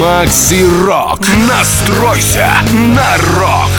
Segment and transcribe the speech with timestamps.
[0.00, 1.20] Макси Рок.
[1.48, 2.50] Настройся
[2.94, 3.70] на рок.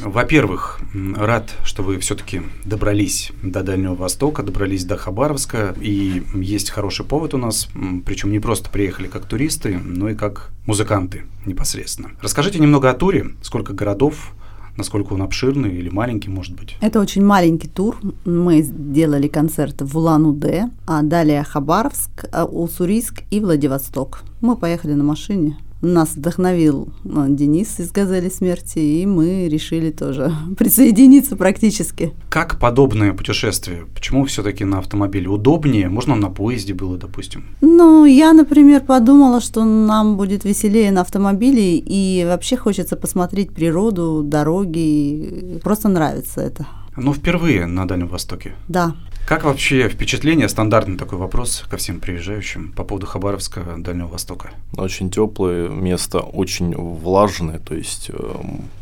[0.00, 0.80] Во-первых,
[1.14, 7.34] рад, что вы все-таки добрались до Дальнего Востока, добрались до Хабаровска, и есть хороший повод
[7.34, 7.68] у нас,
[8.06, 12.12] причем не просто приехали как туристы, но и как музыканты непосредственно.
[12.22, 14.32] Расскажите немного о туре, сколько городов,
[14.78, 16.76] насколько он обширный или маленький, может быть?
[16.80, 17.98] Это очень маленький тур.
[18.24, 24.22] Мы сделали концерты в Улан-Удэ, а далее Хабаровск, Уссурийск и Владивосток.
[24.40, 30.32] Мы поехали на машине нас вдохновил ну, Денис из «Газели смерти», и мы решили тоже
[30.58, 32.12] присоединиться практически.
[32.28, 33.86] Как подобное путешествие?
[33.94, 35.28] Почему все-таки на автомобиле?
[35.28, 35.88] Удобнее?
[35.88, 37.44] Можно на поезде было, допустим?
[37.60, 44.22] Ну, я, например, подумала, что нам будет веселее на автомобиле, и вообще хочется посмотреть природу,
[44.24, 45.60] дороги.
[45.62, 46.66] Просто нравится это.
[47.00, 48.54] Ну, впервые на Дальнем Востоке?
[48.66, 48.94] Да.
[49.28, 54.50] Как вообще впечатление, стандартный такой вопрос ко всем приезжающим по поводу Хабаровска, Дальнего Востока?
[54.74, 58.34] Очень теплое место, очень влажное, то есть э,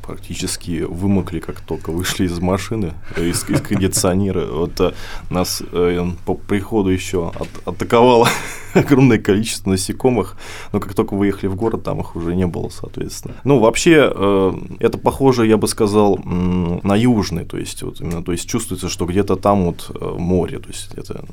[0.02, 4.46] практически вымокли, как только вышли из машины, из, из кондиционера.
[4.46, 4.92] Вот э,
[5.30, 8.28] нас э, по приходу еще от, атаковало
[8.76, 10.36] огромное количество насекомых,
[10.72, 13.34] но как только выехали в город, там их уже не было, соответственно.
[13.44, 18.32] Ну, вообще, э, это похоже, я бы сказал, на южный, то есть, вот именно, то
[18.32, 20.58] есть чувствуется, что где-то там вот э, море.
[20.58, 21.24] То есть это,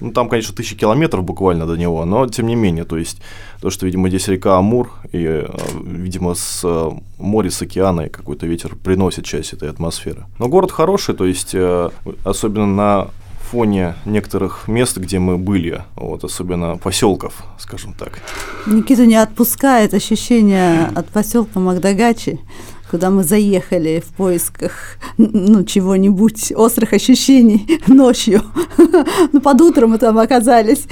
[0.00, 3.20] ну, там, конечно, тысячи километров буквально до него, но тем не менее, то есть
[3.60, 5.48] то, что, видимо, здесь река Амур, и, э,
[5.82, 10.26] видимо, с э, моря, с океана какой-то ветер приносит часть этой атмосферы.
[10.38, 11.54] Но город хороший, то есть
[12.24, 13.08] особенно на
[13.50, 18.18] фоне некоторых мест, где мы были, вот, особенно поселков, скажем так.
[18.66, 22.40] Никита не отпускает ощущение от поселка Магдагачи
[22.90, 28.42] куда мы заехали в поисках ну, чего-нибудь, острых ощущений ночью.
[29.32, 30.86] Ну, под утром мы там оказались,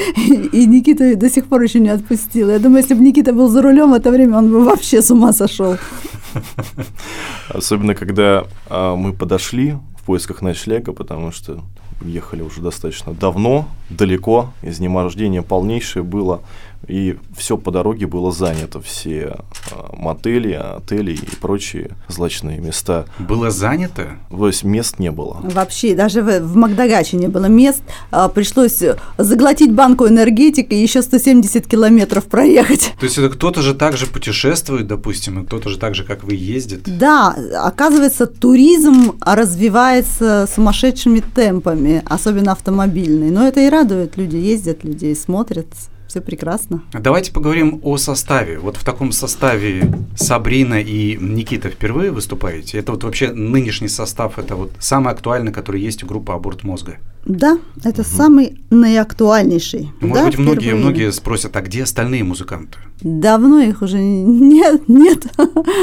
[0.52, 2.50] и Никита до сих пор еще не отпустил.
[2.50, 5.10] Я думаю, если бы Никита был за рулем в это время, он бы вообще с
[5.10, 5.76] ума сошел.
[7.48, 11.62] Особенно, когда а, мы подошли в поисках ночлега, потому что
[12.02, 16.40] ехали уже достаточно давно, далеко, изнемождение полнейшее было
[16.88, 19.36] и все по дороге было занято, все
[19.70, 23.06] а, мотели, отели и прочие злачные места.
[23.18, 24.18] Было занято?
[24.30, 25.40] То есть мест не было.
[25.42, 27.82] Вообще, даже в, в Магдагаче не было мест.
[28.10, 28.82] А, пришлось
[29.18, 32.92] заглотить банку энергетики и еще 170 километров проехать.
[32.98, 36.24] То есть это кто-то же так же путешествует, допустим, и кто-то же так же, как
[36.24, 36.82] вы, ездит?
[36.98, 43.30] Да, оказывается, туризм развивается сумасшедшими темпами, особенно автомобильный.
[43.30, 44.16] Но это и радует.
[44.16, 45.66] Люди ездят, люди смотрят
[46.14, 46.80] все прекрасно.
[46.92, 48.60] Давайте поговорим о составе.
[48.60, 52.78] Вот в таком составе Сабрина и Никита впервые выступаете.
[52.78, 56.98] Это вот вообще нынешний состав, это вот самый актуальный, который есть у группы «Аборт мозга».
[57.26, 58.08] Да, это угу.
[58.08, 59.90] самый наиактуальнейший.
[60.00, 62.78] Может да, быть, многие, многие спросят, а где остальные музыканты?
[63.00, 65.26] Давно их уже нет, нет.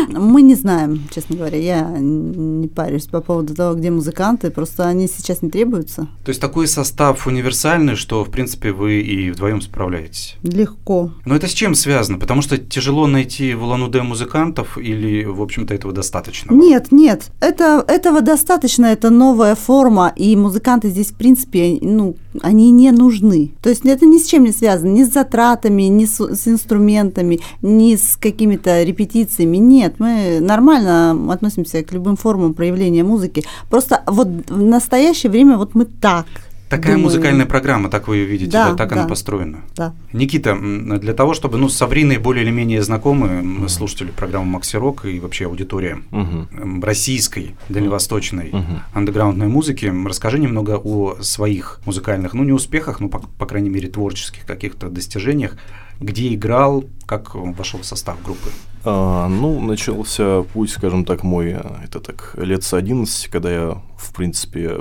[0.09, 1.57] Мы не знаем, честно говоря.
[1.57, 6.07] Я не парюсь по поводу того, где музыканты, просто они сейчас не требуются.
[6.23, 10.20] То есть такой состав универсальный, что, в принципе, вы и вдвоем справляетесь?
[10.43, 11.11] Легко.
[11.25, 12.17] Но это с чем связано?
[12.17, 16.53] Потому что тяжело найти в Улан-Удэ музыкантов или, в общем-то, этого достаточно?
[16.53, 17.31] Нет, нет.
[17.39, 23.51] Это, этого достаточно, это новая форма, и музыканты здесь, в принципе, ну, они не нужны.
[23.61, 27.39] То есть это ни с чем не связано, ни с затратами, ни с, с инструментами,
[27.61, 29.57] ни с какими-то репетициями.
[29.57, 33.43] Нет, мы нормально относимся к любым формам проявления музыки.
[33.69, 36.25] Просто вот в настоящее время вот мы так
[36.71, 37.03] Такая Думаю...
[37.03, 39.57] музыкальная программа, так вы ее видите, да, да так да, она построена.
[39.75, 39.93] Да.
[40.13, 44.77] Никита, для того, чтобы ну, с Савриной более или менее знакомы, мы слушатели программы Макси
[44.77, 46.81] Рок и вообще аудитория угу.
[46.81, 48.79] российской, дальневосточной угу.
[48.93, 53.89] андеграундной музыки, расскажи немного о своих музыкальных, ну не успехах, но по, по крайней мере
[53.89, 55.57] творческих каких-то достижениях,
[56.01, 58.49] где играл, как вошел в состав группы.
[58.83, 64.13] А, ну, начался путь, скажем так, мой, это так, лет с 11, когда я, в
[64.13, 64.77] принципе,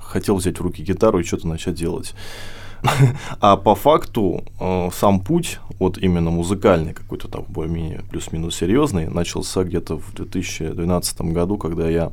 [0.00, 2.14] хотел взять в руки гитару и что-то начать делать.
[3.40, 9.64] А по факту э, сам путь, вот именно музыкальный, какой-то там более-менее плюс-минус серьезный, начался
[9.64, 12.10] где-то в 2012 году, когда я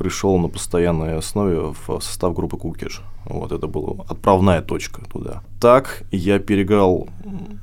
[0.00, 3.02] пришел на постоянной основе в состав группы Кукиш.
[3.26, 5.42] Вот это была отправная точка туда.
[5.60, 7.06] Так я переиграл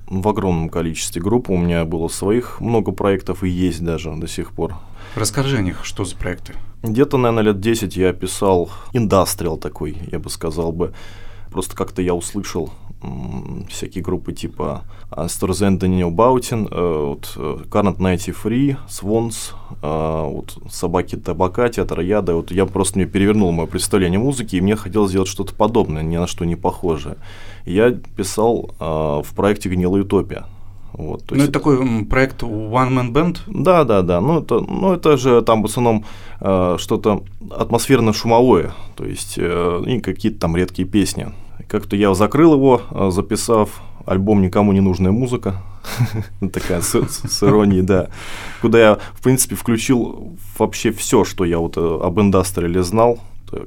[0.06, 1.50] в огромном количестве групп.
[1.50, 4.76] У меня было своих много проектов и есть даже до сих пор.
[5.16, 6.54] Расскажи о них, что за проекты?
[6.84, 10.94] Где-то, наверное, лет 10 я писал индастриал такой, я бы сказал бы.
[11.50, 12.70] Просто как-то я услышал
[13.70, 17.34] всякие группы типа Storzend Daniel Баутин, вот,
[17.70, 22.36] Carnot Nighty Free, Swans, вот, Собаки Табака, Театр Яда.
[22.36, 26.18] Вот я просто мне перевернул мое представление музыки, и мне хотелось сделать что-то подобное, ни
[26.18, 27.18] на что не похожее.
[27.66, 30.46] Я писал в проекте «Гнилая утопия».
[30.94, 31.50] Вот, ну, есть...
[31.50, 33.40] это такой проект One Man Band?
[33.46, 34.20] Да, да, да.
[34.20, 36.06] Ну, это, ну, это же там в основном
[36.40, 41.28] э, что-то атмосферно-шумовое, то есть э, и какие-то там редкие песни.
[41.68, 45.62] Как-то я закрыл его, э, записав альбом «Никому не нужная музыка»,
[46.54, 48.10] такая с, с иронией, да,
[48.62, 53.20] куда я, в принципе, включил вообще все, что я вот э, об индастриале знал,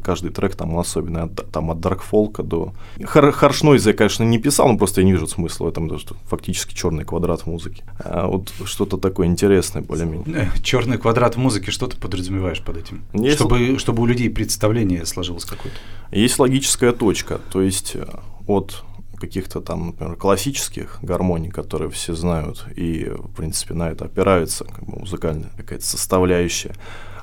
[0.03, 2.73] каждый трек там особенный, от, там от даркфолка до...
[3.05, 6.01] Хар Харшнойз я, конечно, не писал, но просто я не вижу смысла в этом, потому
[6.01, 7.85] что фактически черный квадрат в музыке.
[7.99, 10.51] А вот что-то такое интересное более-менее.
[10.55, 13.03] Э, черный квадрат в музыке, что ты подразумеваешь под этим?
[13.13, 13.37] Есть...
[13.37, 15.79] Чтобы, чтобы у людей представление сложилось какое-то.
[16.13, 18.07] Есть логическая точка, то есть э,
[18.47, 18.85] от
[19.21, 24.85] каких-то там, например, классических гармоний, которые все знают, и, в принципе, на это опирается как
[24.85, 26.75] бы, музыкальная какая-то составляющая.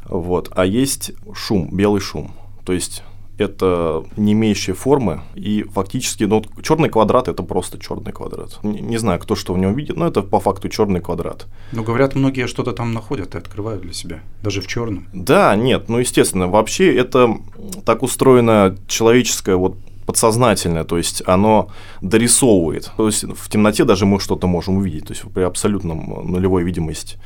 [0.05, 0.51] Вот.
[0.55, 2.31] А есть шум, белый шум.
[2.67, 3.01] То есть
[3.37, 8.59] это не имеющие формы, и фактически, ну, черный квадрат это просто черный квадрат.
[8.61, 11.45] Не, не знаю, кто что в нем видит, но это по факту черный квадрат.
[11.71, 15.07] Ну, говорят, многие что-то там находят и открывают для себя, даже в черном.
[15.13, 17.37] Да, нет, ну, естественно, вообще это
[17.85, 21.69] так устроено человеческое вот подсознательное, то есть оно
[22.01, 22.91] дорисовывает.
[22.97, 27.17] То есть в темноте даже мы что-то можем увидеть, то есть при абсолютном нулевой видимости.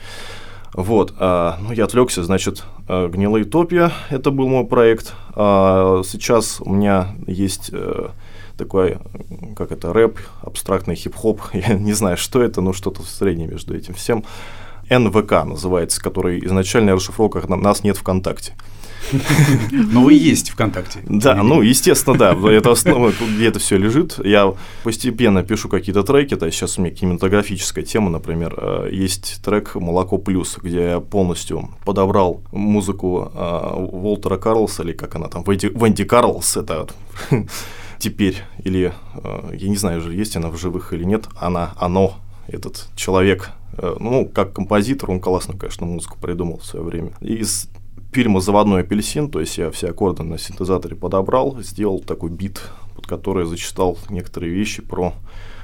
[0.74, 5.14] Вот, а, ну я отвлекся, значит, а, гнилая утопия, это был мой проект.
[5.36, 8.12] А, сейчас у меня есть а,
[8.58, 9.00] такой,
[9.56, 13.94] как это, рэп, абстрактный хип-хоп, я не знаю, что это, но что-то среднее между этим
[13.96, 14.24] всем.
[14.90, 18.54] НВК называется, который изначально расшифровка «Нас нет ВКонтакте».
[19.72, 21.00] Но вы есть ВКонтакте.
[21.06, 22.38] Да, ну, естественно, да.
[22.50, 24.20] Это основа, где это все лежит.
[24.24, 24.54] Я
[24.84, 26.36] постепенно пишу какие-то треки.
[26.36, 28.56] То сейчас у меня кинематографическая тема, например.
[28.58, 35.16] Э, есть трек «Молоко плюс», где я полностью подобрал музыку э, Уолтера Карлса, или как
[35.16, 36.88] она там, Венди Карлс, это
[38.00, 42.16] теперь, или э, я не знаю, есть она в живых или нет, она, оно,
[42.48, 43.52] этот человек,
[44.00, 47.12] ну, как композитор, он классно, конечно, музыку придумал в свое время.
[47.22, 47.70] Из
[48.12, 52.62] фильма «Заводной апельсин», то есть я все аккорды на синтезаторе подобрал, сделал такой бит,
[52.96, 55.14] под который зачитал некоторые вещи про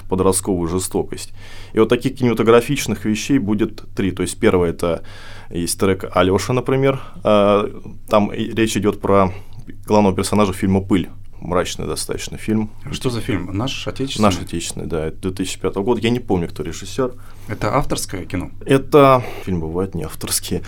[0.10, 1.34] подростковую жестокость.
[1.74, 4.12] И вот таких кинематографичных вещей будет три.
[4.12, 5.04] То есть первое это
[5.50, 7.02] есть трек Алёша, например.
[7.24, 7.70] А,
[8.10, 9.34] там речь идет про
[9.86, 11.10] главного персонажа фильма «Пыль»
[11.40, 12.70] мрачный достаточно фильм.
[12.92, 13.56] Что за фильм?
[13.56, 14.30] Наш отечественный?
[14.30, 16.02] Наш отечественный, да, это 2005 года.
[16.02, 17.14] Я не помню, кто режиссер.
[17.48, 18.52] Это авторское кино?
[18.66, 20.64] Это фильм бывают не авторские.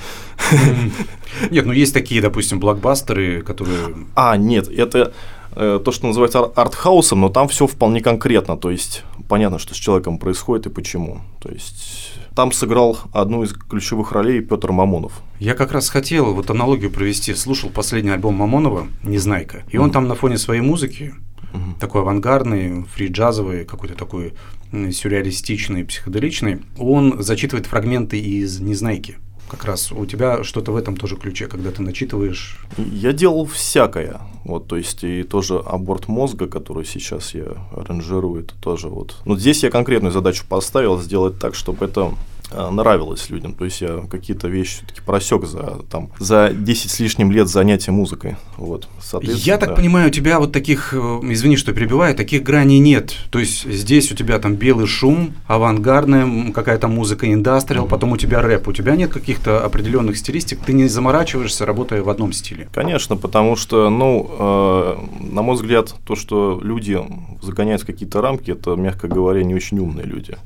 [1.51, 3.95] Нет, ну есть такие, допустим, блокбастеры, которые.
[4.15, 5.13] А, нет, это
[5.55, 8.57] то, что называется артхаусом, но там все вполне конкретно.
[8.57, 11.21] То есть понятно, что с человеком происходит и почему.
[11.41, 15.21] То есть там сыграл одну из ключевых ролей Петр Мамонов.
[15.39, 17.33] Я как раз хотел вот аналогию провести.
[17.33, 21.13] Слушал последний альбом Мамонова «Незнайка», и он там на фоне своей музыки
[21.51, 21.79] Uh-huh.
[21.79, 24.35] такой авангардный, фри-джазовый, какой-то такой
[24.71, 29.17] сюрреалистичный, психоделичный, он зачитывает фрагменты из «Незнайки»
[29.49, 32.59] как раз у тебя что-то в этом тоже ключе, когда ты начитываешь?
[32.77, 34.21] Я делал всякое.
[34.45, 39.17] Вот, то есть и тоже аборт мозга, который сейчас я аранжирую, это тоже вот.
[39.25, 42.13] Но здесь я конкретную задачу поставил сделать так, чтобы это
[42.51, 43.53] нравилось людям.
[43.53, 47.91] То есть я какие-то вещи все-таки просек за, там, за 10 с лишним лет занятия
[47.91, 48.37] музыкой.
[48.57, 48.87] Вот,
[49.21, 49.75] я так да.
[49.75, 53.15] понимаю, у тебя вот таких, э, извини, что перебиваю, таких граней нет.
[53.29, 57.89] То есть здесь у тебя там белый шум, авангардная какая-то музыка, индастриал, mm-hmm.
[57.89, 58.67] потом у тебя рэп.
[58.67, 62.67] У тебя нет каких-то определенных стилистик, ты не заморачиваешься, работая в одном стиле.
[62.73, 64.95] Конечно, потому что, ну, э,
[65.31, 66.99] на мой взгляд, то, что люди
[67.41, 70.37] загоняют в какие-то рамки, это, мягко говоря, не очень умные люди.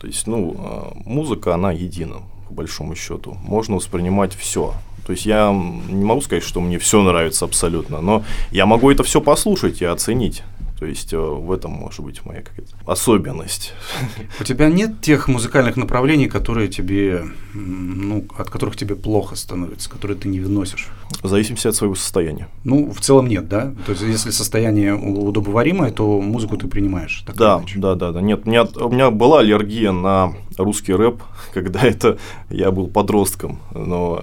[0.00, 3.36] То есть, ну, а, музыка, она едина, по большому счету.
[3.42, 4.74] Можно воспринимать все.
[5.06, 5.50] То есть я
[5.88, 9.84] не могу сказать, что мне все нравится абсолютно, но я могу это все послушать и
[9.84, 10.42] оценить.
[10.80, 13.74] То есть э, в этом может быть моя какая-то особенность.
[14.40, 20.16] У тебя нет тех музыкальных направлений, которые тебе, ну, от которых тебе плохо становится, которые
[20.16, 20.88] ты не выносишь?
[21.22, 22.48] В зависимости от своего состояния.
[22.64, 23.74] Ну, в целом нет, да?
[23.84, 27.24] То есть, если состояние удобоваримое, то музыку ты принимаешь.
[27.26, 28.22] Да, да, да, да.
[28.22, 31.22] Нет, у меня, у меня была аллергия на русский рэп,
[31.54, 34.20] когда это я был подростком, но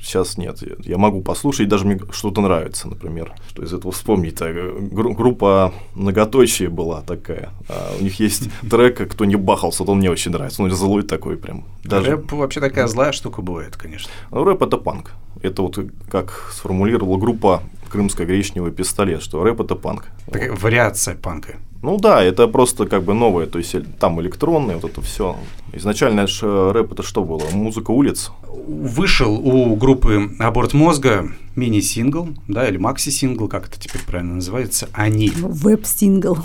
[0.00, 0.62] сейчас нет.
[0.84, 3.32] Я могу послушать, даже мне что-то нравится, например.
[3.48, 4.38] Что из этого вспомнить?
[4.40, 7.50] Группа многоточие была такая.
[7.68, 10.62] А у них есть трек «Кто не бахался», вот он мне очень нравится.
[10.62, 11.64] Он злой такой прям.
[11.84, 12.12] Даже...
[12.12, 14.10] Рэп вообще такая злая штука бывает, конечно.
[14.30, 15.12] Ну, рэп– это панк.
[15.42, 15.78] Это вот
[16.10, 20.06] как сформулировала группа крымско-гречневый пистолет, что рэп это панк.
[20.26, 21.56] Такая вариация панка.
[21.82, 25.36] Ну да, это просто как бы новое, то есть там электронное, вот это все.
[25.76, 27.42] Изначально же рэп это что было?
[27.52, 28.30] Музыка улиц.
[28.66, 35.32] Вышел у группы Аборт мозга мини-сингл, да, или макси-сингл, как это теперь правильно называется, они.
[35.36, 36.38] Веб-сингл.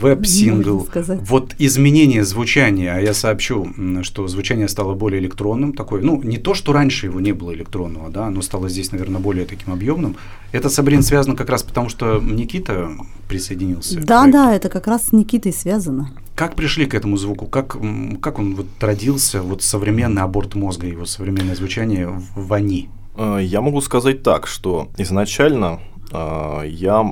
[0.00, 0.88] Веб-сингл.
[1.20, 3.68] Вот изменение звучания, а я сообщу,
[4.02, 8.10] что звучание стало более электронным, такое, ну, не то, что раньше его не было электронного,
[8.10, 10.16] да, оно стало здесь, наверное, более таким объемным.
[10.52, 12.90] Это, Сабрин, связано как раз потому, что Никита
[13.28, 14.00] присоединился.
[14.00, 16.12] Да, да, это как раз с Никитой связано.
[16.40, 17.44] Как пришли к этому звуку?
[17.44, 17.76] Как,
[18.22, 22.88] как он вот родился, вот современный аборт мозга, его современное звучание в «Они»?
[23.14, 25.80] Э, я могу сказать так, что изначально
[26.10, 27.06] э, я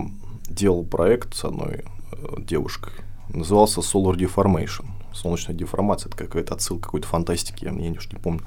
[0.49, 2.95] делал проект с одной э, девушкой,
[3.29, 8.41] назывался Solar Deformation, солнечная деформация, это какая-то отсылка какой-то фантастики, я, я уж не помню.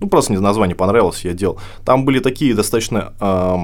[0.00, 1.60] Ну, просто мне название понравилось, я делал.
[1.84, 3.56] Там были такие достаточно э,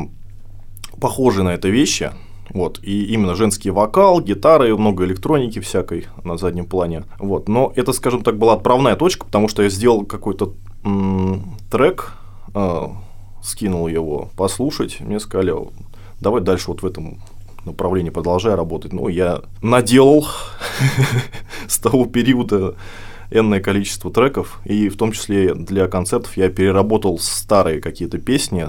[1.00, 2.12] похожие на это вещи,
[2.50, 7.04] вот, и именно женский вокал, гитары, много электроники всякой на заднем плане.
[7.18, 10.54] Вот, но это, скажем так, была отправная точка, потому что я сделал какой-то
[11.70, 12.12] трек,
[12.54, 12.86] э,
[13.42, 15.54] скинул его послушать, мне сказали,
[16.20, 17.18] давай дальше вот в этом
[17.64, 18.92] направлении продолжай работать.
[18.92, 20.26] Ну, я наделал
[21.68, 22.74] с того периода
[23.30, 28.68] энное количество треков, и в том числе для концертов я переработал старые какие-то песни,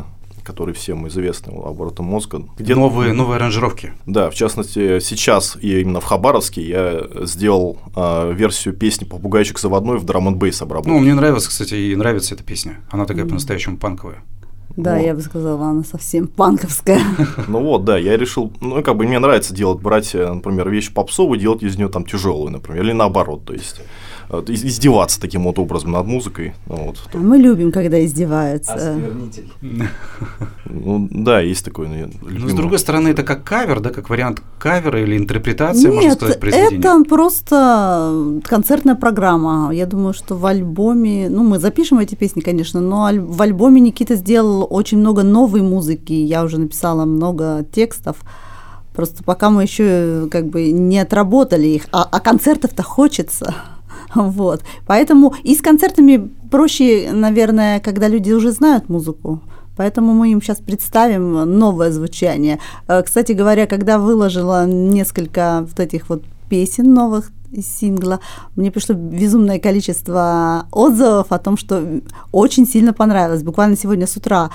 [0.50, 2.41] которые всем известны, оборотом мозга.
[2.58, 3.94] Где новые, новые аранжировки.
[4.08, 10.00] Да, в частности, сейчас и именно в Хабаровске я сделал э, версию песни «Попугайчик заводной»
[10.00, 10.91] в драм н бейс обработке.
[10.91, 12.79] Ну, мне нравится, кстати, и нравится эта песня.
[12.89, 13.29] Она такая mm.
[13.29, 14.24] по-настоящему панковая.
[14.75, 15.06] Да, вот.
[15.06, 17.00] я бы сказала, она совсем панковская.
[17.48, 21.39] Ну вот, да, я решил, ну, как бы мне нравится делать, брать, например, вещь попсовую,
[21.39, 23.82] делать из нее там тяжелую, например, или наоборот, то есть
[24.48, 26.53] издеваться таким вот образом над музыкой.
[26.67, 27.00] Ну вот.
[27.13, 28.74] Мы любим, когда издеваются.
[28.74, 29.50] Осквернитель.
[30.65, 31.88] Ну да, есть такой.
[31.88, 35.93] Ну, Но с другой стороны, это как кавер, да, как вариант кавера или интерпретация, Нет,
[35.93, 36.77] можно сказать, произведения?
[36.77, 39.74] это просто концертная программа.
[39.74, 44.15] Я думаю, что в альбоме, ну, мы запишем эти песни, конечно, но в альбоме Никита
[44.15, 46.13] сделал очень много новой музыки.
[46.13, 48.17] Я уже написала много текстов.
[48.93, 53.55] Просто пока мы еще как бы не отработали их, а, а концертов-то хочется.
[54.15, 54.63] Вот.
[54.87, 59.41] Поэтому и с концертами проще, наверное, когда люди уже знают музыку.
[59.77, 62.59] Поэтому мы им сейчас представим новое звучание.
[62.87, 68.19] Э, кстати говоря, когда выложила несколько вот этих вот песен новых из сингла,
[68.55, 72.01] мне пришло безумное количество отзывов о том, что
[72.31, 73.43] очень сильно понравилось.
[73.43, 74.49] Буквально сегодня с утра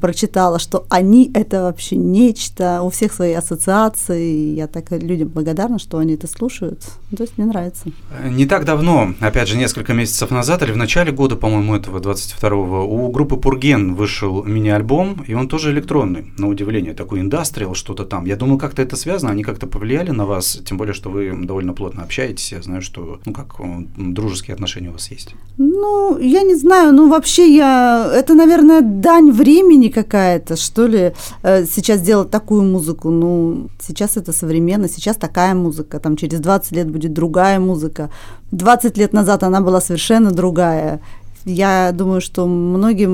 [0.00, 4.54] прочитала, что они это вообще нечто, у всех свои ассоциации.
[4.54, 6.82] Я так людям благодарна, что они это слушают.
[7.16, 7.84] То есть мне нравится.
[8.24, 12.84] Не так давно, опять же, несколько месяцев назад, или в начале года, по-моему, этого 22-го,
[12.84, 18.24] у группы Пурген вышел мини-альбом, и он тоже электронный, на удивление, такой индастриал, что-то там.
[18.24, 21.72] Я думаю, как-то это связано, они как-то повлияли на вас, тем более, что вы довольно
[21.72, 23.54] плотно общаетесь, я знаю, что, ну, как
[23.96, 25.34] дружеские отношения у вас есть.
[25.56, 31.12] Ну, я не знаю, ну, вообще я, это, наверное, дань времени, времени какая-то, что ли,
[31.42, 33.10] э, сейчас делать такую музыку.
[33.10, 38.08] Ну, сейчас это современно, сейчас такая музыка, там через 20 лет будет другая музыка.
[38.52, 41.00] 20 лет назад она была совершенно другая.
[41.48, 43.08] Я думаю, что многие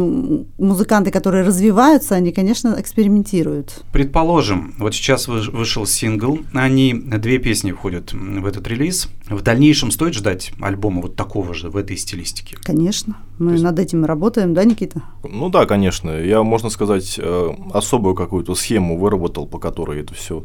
[0.58, 3.84] музыканты, которые развиваются, они, конечно, экспериментируют.
[3.92, 9.08] Предположим, вот сейчас вышел сингл, они, две песни входят в этот релиз.
[9.28, 12.56] В дальнейшем стоит ждать альбома вот такого же, в этой стилистике?
[12.62, 13.16] Конечно.
[13.38, 13.64] Мы есть...
[13.64, 15.02] над этим работаем, да, Никита?
[15.22, 16.10] Ну да, конечно.
[16.10, 20.44] Я, можно сказать, э, особую какую-то схему выработал, по которой это все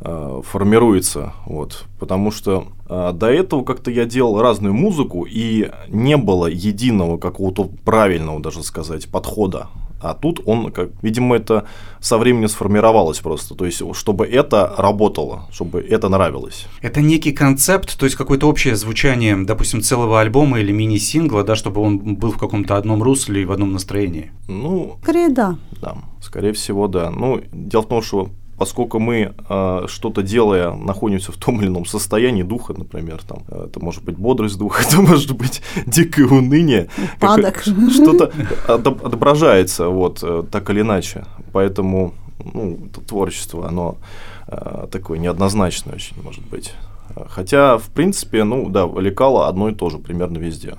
[0.00, 6.16] Э, формируется, вот, потому что э, до этого как-то я делал разную музыку и не
[6.16, 9.66] было единого какого-то правильного, даже сказать, подхода.
[10.00, 11.66] А тут он, как, видимо, это
[11.98, 13.56] со временем сформировалось просто.
[13.56, 16.66] То есть, чтобы это работало, чтобы это нравилось.
[16.80, 21.80] Это некий концепт, то есть какое-то общее звучание, допустим, целого альбома или мини-сингла, да, чтобы
[21.80, 24.30] он был в каком-то одном русле и в одном настроении.
[24.46, 25.56] Ну, скорее да.
[25.82, 27.10] Да, скорее всего, да.
[27.10, 31.86] Ну, дело в том, что поскольку мы э, что-то делая находимся в том или ином
[31.86, 36.88] состоянии духа, например, там, это может быть бодрость духа, это может быть дикое уныние,
[37.90, 38.32] что-то
[38.66, 42.14] отображается вот э, так или иначе, поэтому
[42.52, 43.96] ну, это творчество, оно
[44.48, 46.72] э, такое неоднозначное очень может быть.
[47.28, 50.76] Хотя, в принципе, ну да, лекало одно и то же примерно везде,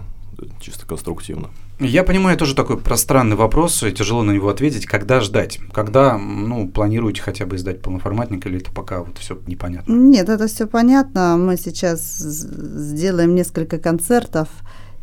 [0.62, 1.50] чисто конструктивно.
[1.80, 4.86] Я понимаю, тоже такой пространный вопрос, и тяжело на него ответить.
[4.86, 5.60] Когда ждать?
[5.74, 9.94] Когда, ну, планируете хотя бы издать полноформатник, или это пока вот все непонятно?
[9.94, 11.38] Нет, это все понятно.
[11.38, 14.50] Мы сейчас сделаем несколько концертов,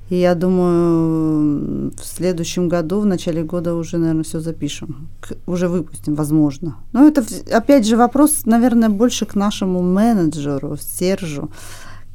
[0.08, 5.08] И я думаю, в следующем году, в начале года уже, наверное, все запишем.
[5.20, 6.76] К- уже выпустим, возможно.
[6.92, 11.50] Но это, опять же, вопрос, наверное, больше к нашему менеджеру, Сержу.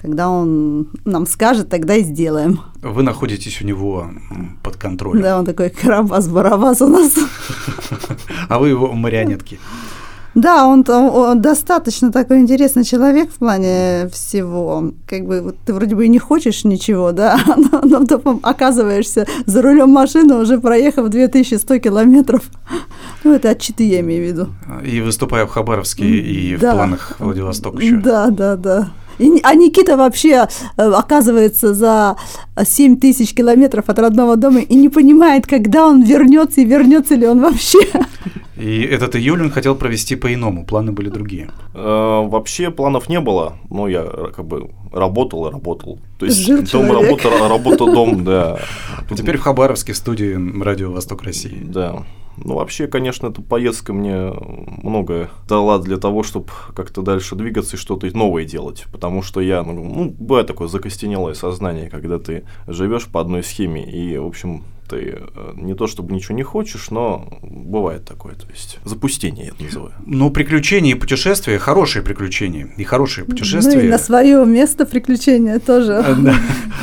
[0.01, 2.61] Когда он нам скажет, тогда и сделаем.
[2.81, 4.09] Вы находитесь у него
[4.63, 7.13] под контролем, Да, он такой карабас-барабас у нас.
[8.49, 9.59] а вы его марионетки.
[10.33, 14.93] Да, он, он достаточно такой интересный человек в плане всего.
[15.05, 19.27] Как бы вот ты вроде бы и не хочешь ничего, да, но, но потом оказываешься
[19.45, 22.43] за рулем машины, уже проехав 2100 километров.
[23.25, 24.47] Ну, это отчеты я имею в виду.
[24.85, 26.71] И выступая в Хабаровске, и Да.
[26.71, 27.97] в планах Владивосток еще.
[27.97, 28.89] Да, да, да.
[29.19, 32.15] И, а Никита вообще э, оказывается за
[32.63, 37.27] 7 тысяч километров от родного дома и не понимает, когда он вернется и вернется ли
[37.27, 37.79] он вообще.
[38.57, 41.49] И этот июль он хотел провести по-иному, планы были другие.
[41.73, 45.99] Э, Вообще планов не было, но я э, как бы работал и работал.
[46.19, 47.01] То есть Жил дом, человек.
[47.23, 48.59] работа, ра- работа, дом, да.
[49.09, 51.57] А теперь в Хабаровске, студии Радио Восток России.
[51.63, 52.03] Да.
[52.43, 54.33] Ну, вообще, конечно, эта поездка мне
[54.83, 58.85] много дала для того, чтобы как-то дальше двигаться и что-то новое делать.
[58.91, 63.89] Потому что я, ну, ну, бывает такое закостенелое сознание, когда ты живешь по одной схеме,
[63.89, 68.35] и, в общем, ты э, не то чтобы ничего не хочешь, но бывает такое.
[68.35, 69.93] То есть запустение я это называю.
[70.05, 73.89] Но приключения и путешествия, хорошие приключения и хорошие Ну и путешествия.
[73.89, 76.35] на свое место приключения тоже э, да,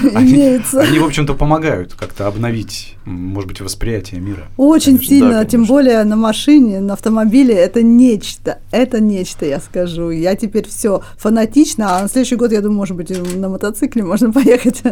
[0.15, 4.49] они, в общем-то, помогают как-то обновить, может быть, восприятие мира.
[4.57, 5.75] Очень Конечно, сильно, да, тем конечно.
[5.75, 10.11] более на машине, на автомобиле, это нечто, это нечто, я скажу.
[10.11, 14.33] Я теперь все фанатично, а на следующий год, я думаю, может быть, на мотоцикле можно
[14.38, 14.83] поехать.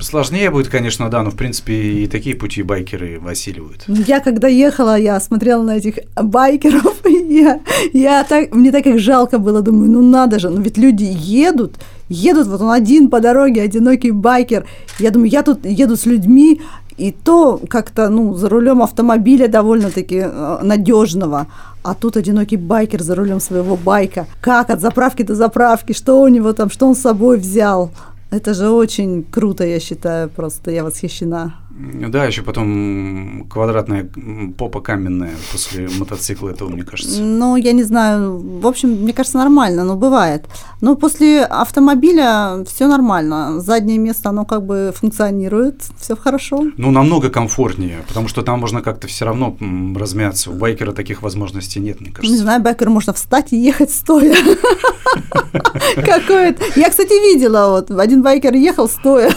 [0.00, 3.84] Сложнее будет, конечно, да, но, в принципе, и такие пути байкеры осиливают.
[3.86, 7.60] Я когда ехала, я смотрела на этих байкеров, и я,
[7.92, 11.74] я так, мне так их жалко было, думаю, ну надо же, ну ведь люди едут,
[12.08, 14.66] едут, вот он один по дороге, одинокий байкер.
[14.98, 16.60] Я думаю, я тут еду с людьми,
[16.98, 20.24] и то как-то, ну, за рулем автомобиля довольно-таки
[20.62, 21.46] надежного.
[21.82, 24.26] А тут одинокий байкер за рулем своего байка.
[24.40, 27.90] Как от заправки до заправки, что у него там, что он с собой взял.
[28.30, 31.54] Это же очень круто, я считаю, просто я восхищена.
[32.08, 34.08] Да, еще потом квадратная
[34.56, 37.22] попа каменная после мотоцикла, этого, мне кажется.
[37.22, 38.38] Ну, я не знаю.
[38.60, 40.46] В общем, мне кажется, нормально, но бывает.
[40.80, 43.60] Но после автомобиля все нормально.
[43.60, 46.64] Заднее место, оно как бы функционирует, все хорошо.
[46.76, 49.56] Ну, намного комфортнее, потому что там можно как-то все равно
[49.96, 50.50] размяться.
[50.50, 52.36] У байкера таких возможностей нет, мне Не кажется.
[52.38, 54.34] знаю, байкер можно встать и ехать стоя.
[55.94, 56.62] Какой-то.
[56.76, 59.32] Я, кстати, видела, вот один байкер ехал стоя.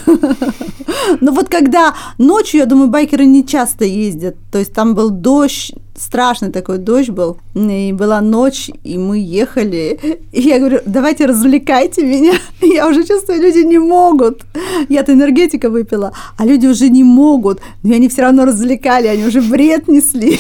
[1.21, 4.35] Но вот когда ночью, я думаю, байкеры не часто ездят.
[4.51, 9.99] То есть там был дождь, страшный такой дождь был, и была ночь, и мы ехали.
[10.31, 12.33] И я говорю, давайте развлекайте меня.
[12.61, 14.43] Я уже чувствую, люди не могут.
[14.87, 17.59] Я-то энергетика выпила, а люди уже не могут.
[17.83, 20.37] Но они все равно развлекали, они уже бред несли,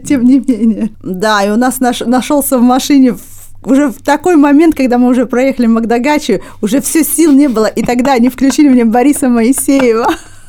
[0.06, 0.90] тем не менее.
[1.02, 3.14] Да, и у нас наш, нашелся в машине
[3.62, 7.82] уже в такой момент, когда мы уже проехали Магдагачи, уже все сил не было, и
[7.82, 10.06] тогда они включили мне Бориса Моисеева.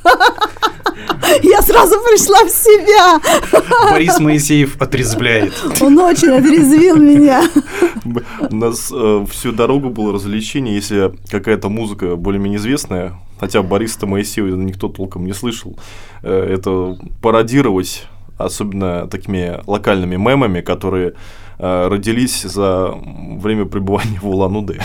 [1.43, 3.91] Я сразу пришла в себя.
[3.91, 5.53] Борис Моисеев отрезвляет.
[5.81, 7.43] Он очень отрезвил меня.
[8.49, 14.55] У нас э, всю дорогу было развлечение, если какая-то музыка более-менее известная, хотя Бориса Моисеева
[14.55, 15.77] никто толком не слышал,
[16.23, 18.07] э, это пародировать,
[18.37, 21.13] особенно такими локальными мемами, которые
[21.59, 22.93] э, родились за
[23.39, 24.79] время пребывания в Улан-Удэ.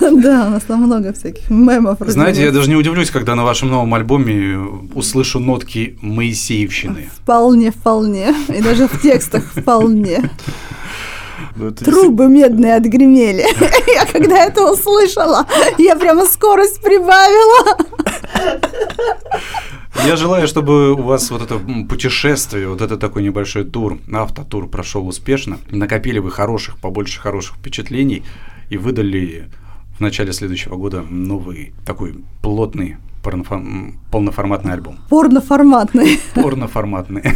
[0.00, 1.98] Да, у нас там много всяких мемов.
[2.00, 4.58] Знаете, я даже не удивлюсь, когда на вашем новом альбоме
[4.94, 7.08] услышу нотки Моисеевщины.
[7.22, 8.34] Вполне, вполне.
[8.48, 10.30] И даже в текстах вполне.
[11.56, 13.44] Ну, Трубы медные отгремели.
[13.94, 15.46] Я когда это услышала,
[15.78, 17.76] я прямо скорость прибавила.
[20.06, 25.06] Я желаю, чтобы у вас вот это путешествие, вот это такой небольшой тур, автотур прошел
[25.06, 25.58] успешно.
[25.70, 28.22] Накопили вы хороших, побольше хороших впечатлений
[28.70, 29.48] и выдали
[29.98, 34.96] в начале следующего года новый такой плотный порнофо- полноформатный альбом.
[35.10, 36.18] Порноформатный.
[36.34, 37.22] Порноформатный.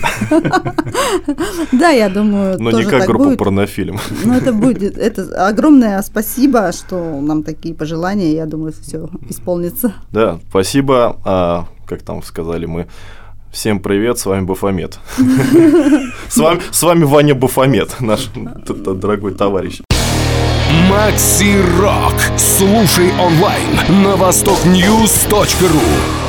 [1.72, 3.38] Да, я думаю, Но тоже не как так группа будет.
[3.38, 3.98] порнофильм.
[4.24, 4.96] Ну, это будет.
[4.96, 8.32] Это огромное спасибо, что нам такие пожелания.
[8.32, 9.94] Я думаю, все исполнится.
[10.12, 11.66] Да, спасибо.
[11.86, 12.86] Как там сказали мы,
[13.52, 14.98] всем привет, с вами Бафомет.
[16.28, 19.80] С вами, с вами Ваня Бафомет, наш дорогой товарищ.
[20.90, 22.14] Макси Рок.
[22.36, 26.23] Слушай онлайн на востокньюз.ру.